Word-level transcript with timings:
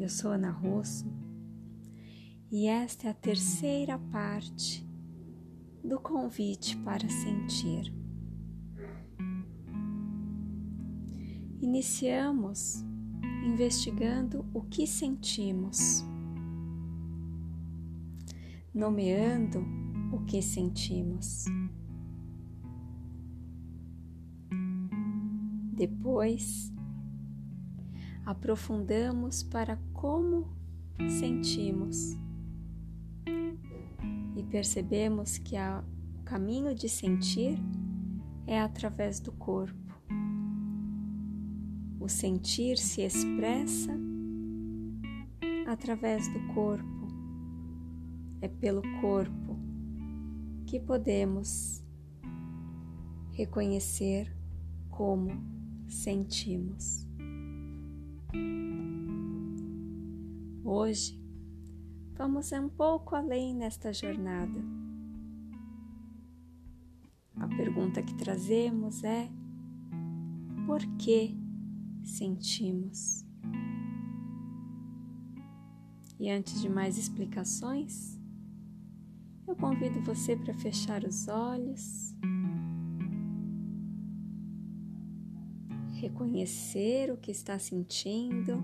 Eu 0.00 0.08
sou 0.08 0.30
Ana 0.30 0.50
Rosso 0.50 1.04
e 2.50 2.66
esta 2.66 3.08
é 3.08 3.10
a 3.10 3.14
terceira 3.14 3.98
parte 3.98 4.82
do 5.84 6.00
convite 6.00 6.74
para 6.78 7.06
sentir. 7.06 7.92
Iniciamos 11.60 12.82
investigando 13.44 14.46
o 14.54 14.62
que 14.62 14.86
sentimos, 14.86 16.02
nomeando 18.72 19.62
o 20.14 20.24
que 20.24 20.40
sentimos. 20.40 21.44
Depois, 25.74 26.72
aprofundamos 28.24 29.42
para 29.42 29.76
como 30.00 30.48
sentimos 31.18 32.16
e 34.34 34.42
percebemos 34.44 35.36
que 35.36 35.56
o 35.56 36.24
caminho 36.24 36.74
de 36.74 36.88
sentir 36.88 37.58
é 38.46 38.58
através 38.58 39.20
do 39.20 39.30
corpo. 39.30 39.76
O 42.00 42.08
sentir 42.08 42.78
se 42.78 43.02
expressa 43.02 43.92
através 45.66 46.26
do 46.28 46.54
corpo. 46.54 46.88
É 48.40 48.48
pelo 48.48 48.80
corpo 49.02 49.58
que 50.66 50.80
podemos 50.80 51.84
reconhecer 53.32 54.34
como 54.88 55.30
sentimos. 55.86 57.06
Hoje 60.62 61.18
vamos 62.18 62.52
um 62.52 62.68
pouco 62.68 63.16
além 63.16 63.54
nesta 63.54 63.94
jornada. 63.94 64.60
A 67.36 67.48
pergunta 67.48 68.02
que 68.02 68.14
trazemos 68.14 69.02
é: 69.02 69.30
por 70.66 70.80
que 70.98 71.34
sentimos? 72.04 73.24
E 76.18 76.28
antes 76.28 76.60
de 76.60 76.68
mais 76.68 76.98
explicações, 76.98 78.20
eu 79.46 79.56
convido 79.56 80.02
você 80.02 80.36
para 80.36 80.52
fechar 80.52 81.04
os 81.04 81.26
olhos, 81.26 82.14
reconhecer 85.94 87.10
o 87.10 87.16
que 87.16 87.30
está 87.30 87.58
sentindo. 87.58 88.62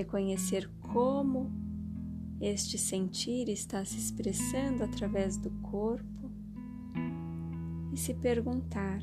Reconhecer 0.00 0.70
como 0.80 1.50
este 2.40 2.78
sentir 2.78 3.50
está 3.50 3.84
se 3.84 3.98
expressando 3.98 4.82
através 4.82 5.36
do 5.36 5.50
corpo 5.60 6.30
e 7.92 7.96
se 7.98 8.14
perguntar: 8.14 9.02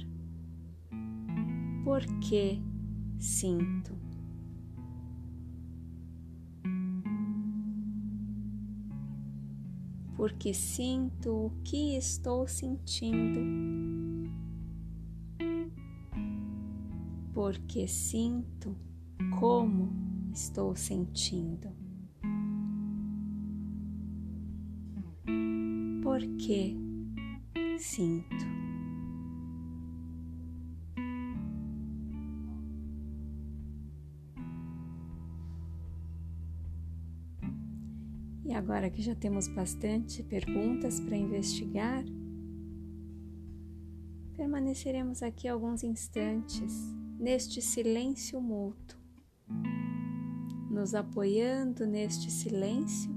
por 1.84 2.04
que 2.20 2.60
sinto? 3.20 3.96
Porque 10.16 10.52
sinto 10.52 11.30
o 11.30 11.52
que 11.64 11.96
estou 11.96 12.48
sentindo. 12.48 13.40
Porque 17.36 17.88
sinto 17.88 18.76
como 19.40 20.07
estou 20.38 20.76
sentindo? 20.76 21.68
Por 26.04 26.20
que 26.38 26.78
sinto? 27.80 28.46
E 38.46 38.54
agora 38.54 38.90
que 38.90 39.02
já 39.02 39.16
temos 39.16 39.48
bastante 39.48 40.24
perguntas 40.24 41.00
para 41.00 41.18
investigar, 41.18 42.06
permaneceremos 44.36 45.24
aqui 45.24 45.48
alguns 45.48 45.84
instantes 45.84 46.96
neste 47.20 47.60
silêncio 47.60 48.40
mútuo 48.40 48.98
nos 50.78 50.94
apoiando 50.94 51.88
neste 51.88 52.30
silêncio, 52.30 53.10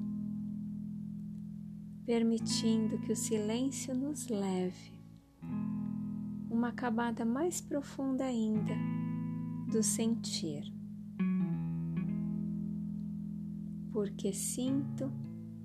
permitindo 2.06 2.98
que 3.00 3.12
o 3.12 3.16
silêncio 3.16 3.94
nos 3.94 4.28
leve 4.28 4.98
uma 6.50 6.72
camada 6.72 7.22
mais 7.22 7.60
profunda 7.60 8.24
ainda 8.24 8.72
do 9.70 9.82
sentir. 9.82 10.72
Porque 13.92 14.32
sinto 14.32 15.12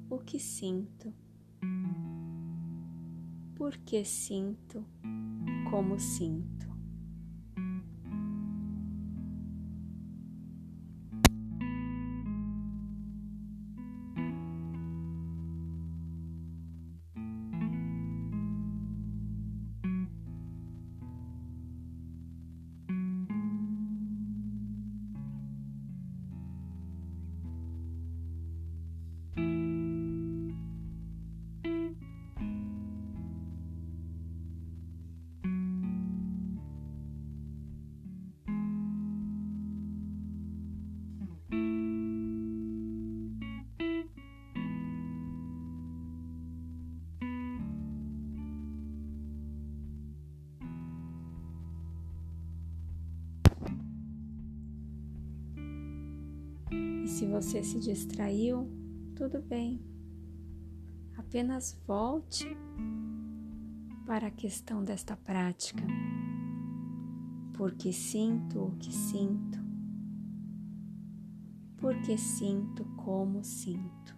o 0.10 0.20
que 0.20 0.38
sinto. 0.38 1.14
Porque 3.56 4.04
sinto 4.04 4.86
como 5.72 5.98
sinto. 5.98 6.55
Se 57.26 57.32
você 57.32 57.64
se 57.64 57.80
distraiu, 57.80 58.70
tudo 59.16 59.42
bem. 59.42 59.82
Apenas 61.18 61.76
volte 61.88 62.46
para 64.06 64.28
a 64.28 64.32
questão 64.32 64.84
desta 64.84 65.18
prática. 65.18 65.84
Porque 67.56 67.92
sinto 67.92 68.66
o 68.66 68.76
que 68.78 68.94
sinto. 68.94 69.58
Porque 71.78 72.16
sinto 72.16 72.86
como 72.96 73.44
sinto. 73.44 74.15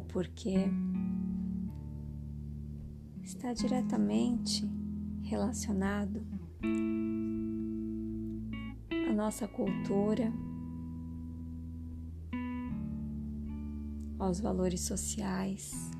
O 0.00 0.02
porquê 0.02 0.66
está 3.22 3.52
diretamente 3.52 4.68
relacionado 5.22 6.26
nossa 9.20 9.46
cultura, 9.46 10.32
aos 14.18 14.40
valores 14.40 14.80
sociais. 14.80 15.90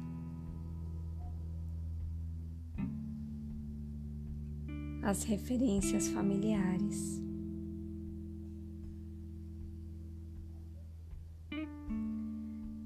As 5.03 5.25
referências 5.25 6.09
familiares. 6.09 7.23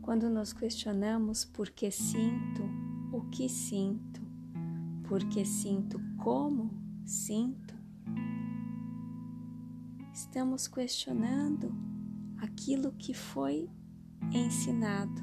Quando 0.04 0.28
nos 0.28 0.52
questionamos 0.52 1.46
por 1.46 1.70
que 1.70 1.90
sinto 1.90 2.62
o 3.10 3.22
que 3.30 3.48
sinto, 3.48 4.20
por 5.08 5.24
que 5.30 5.46
sinto 5.46 5.98
como 6.22 6.70
sinto, 7.06 7.74
estamos 10.12 10.68
questionando 10.68 11.74
aquilo 12.36 12.92
que 12.92 13.14
foi 13.14 13.66
ensinado, 14.30 15.22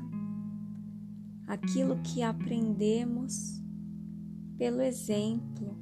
aquilo 1.45 2.01
que 2.01 2.23
aprendemos 2.23 3.61
pelo 4.57 4.81
exemplo. 4.81 5.79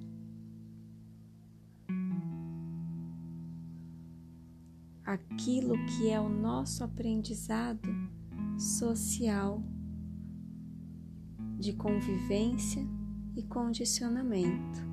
Aquilo 5.05 5.73
que 5.85 6.09
é 6.09 6.19
o 6.19 6.27
nosso 6.27 6.83
aprendizado 6.83 8.18
social 8.59 9.63
de 11.57 11.73
convivência 11.73 12.85
e 13.35 13.43
condicionamento. 13.43 14.89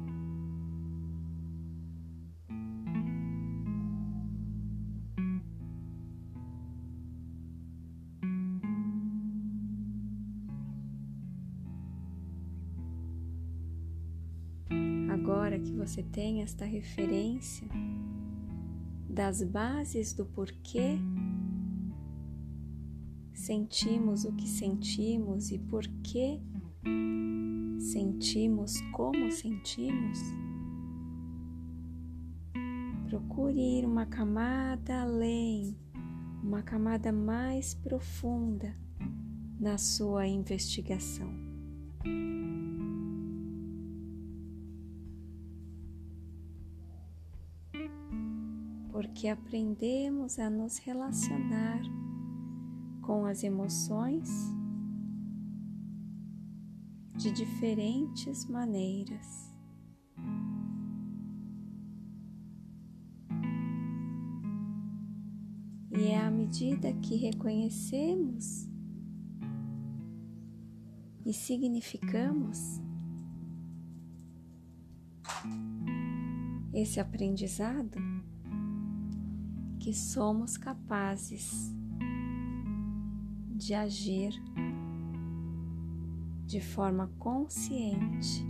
Agora 15.10 15.58
que 15.58 15.72
você 15.72 16.04
tem 16.04 16.42
esta 16.42 16.64
referência 16.64 17.68
das 19.08 19.42
bases 19.42 20.12
do 20.12 20.24
porquê 20.24 20.98
sentimos 23.36 24.24
o 24.24 24.32
que 24.32 24.48
sentimos 24.48 25.50
e 25.50 25.58
por 25.58 25.86
que 26.02 26.40
sentimos 27.78 28.80
como 28.92 29.30
sentimos, 29.30 30.18
procure 33.06 33.60
ir 33.60 33.84
uma 33.84 34.06
camada 34.06 35.02
além, 35.02 35.76
uma 36.42 36.62
camada 36.62 37.12
mais 37.12 37.74
profunda 37.74 38.74
na 39.60 39.76
sua 39.76 40.26
investigação. 40.26 41.30
Porque 48.90 49.28
aprendemos 49.28 50.38
a 50.38 50.48
nos 50.48 50.78
relacionar 50.78 51.82
com 53.06 53.24
as 53.24 53.44
emoções 53.44 54.28
de 57.14 57.30
diferentes 57.30 58.44
maneiras. 58.46 59.54
E 65.92 66.08
é 66.08 66.20
à 66.20 66.30
medida 66.30 66.92
que 66.94 67.16
reconhecemos 67.16 68.68
e 71.24 71.32
significamos 71.32 72.80
esse 76.74 77.00
aprendizado 77.00 77.98
que 79.80 79.94
somos 79.94 80.58
capazes 80.58 81.74
de 83.66 83.74
agir 83.74 84.40
de 86.46 86.60
forma 86.60 87.08
consciente 87.18 88.46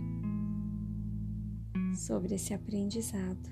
sobre 1.95 2.35
esse 2.35 2.53
aprendizado. 2.53 3.49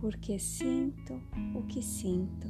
Porque 0.00 0.38
sinto 0.38 1.20
o 1.56 1.66
que 1.66 1.82
sinto, 1.82 2.46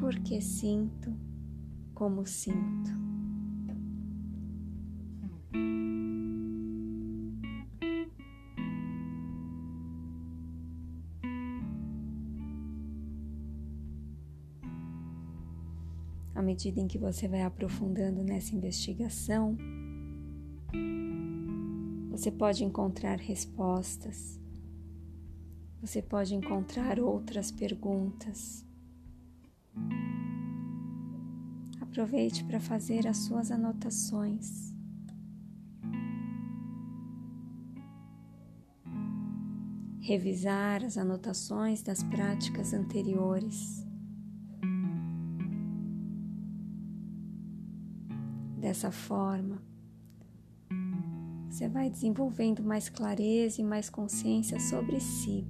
porque 0.00 0.40
sinto 0.40 1.14
como 1.92 2.24
sinto. 2.24 3.08
Medida 16.48 16.80
em 16.80 16.88
que 16.88 16.96
você 16.96 17.28
vai 17.28 17.42
aprofundando 17.42 18.24
nessa 18.24 18.56
investigação, 18.56 19.54
você 22.10 22.32
pode 22.32 22.64
encontrar 22.64 23.18
respostas, 23.18 24.40
você 25.78 26.00
pode 26.00 26.34
encontrar 26.34 26.98
outras 26.98 27.50
perguntas. 27.50 28.64
Aproveite 31.82 32.42
para 32.44 32.58
fazer 32.58 33.06
as 33.06 33.18
suas 33.18 33.50
anotações. 33.50 34.72
Revisar 40.00 40.82
as 40.82 40.96
anotações 40.96 41.82
das 41.82 42.02
práticas 42.02 42.72
anteriores. 42.72 43.87
Dessa 48.68 48.90
forma, 48.90 49.62
você 51.48 51.66
vai 51.70 51.88
desenvolvendo 51.88 52.62
mais 52.62 52.90
clareza 52.90 53.62
e 53.62 53.64
mais 53.64 53.88
consciência 53.88 54.60
sobre 54.60 55.00
si 55.00 55.48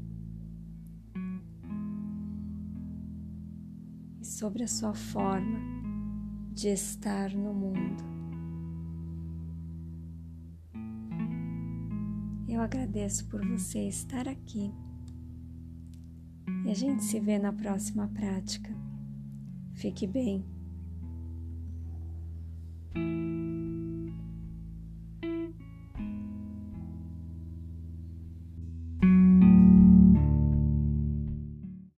e 4.20 4.24
sobre 4.24 4.62
a 4.62 4.68
sua 4.68 4.94
forma 4.94 5.58
de 6.52 6.68
estar 6.68 7.30
no 7.34 7.52
mundo. 7.52 8.04
Eu 12.48 12.60
agradeço 12.60 13.26
por 13.26 13.44
você 13.44 13.88
estar 13.88 14.28
aqui 14.28 14.72
e 16.64 16.70
a 16.70 16.74
gente 16.74 17.02
se 17.02 17.18
vê 17.18 17.36
na 17.36 17.52
próxima 17.52 18.06
prática. 18.06 18.72
Fique 19.74 20.06
bem. 20.06 20.57
thank 22.94 23.06
you 23.06 23.37